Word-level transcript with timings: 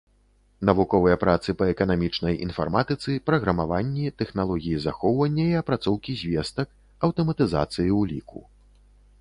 Навуковыя 0.67 1.17
працы 1.23 1.53
па 1.59 1.65
эканамічнай 1.73 2.39
інфарматыцы, 2.45 3.11
праграмаванні, 3.31 4.07
тэхналогіі 4.23 4.81
захоўвання 4.87 5.45
і 5.51 5.59
апрацоўкі 5.61 6.11
звестак, 6.23 6.67
аўтаматызацыі 7.09 7.91
ўліку. 8.01 8.39